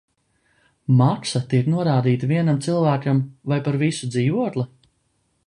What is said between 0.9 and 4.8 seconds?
Maksa tiek norādīta vienam cilvēkam vai par visu dzīvokli?